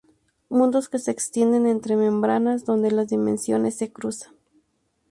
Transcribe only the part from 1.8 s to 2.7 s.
membranas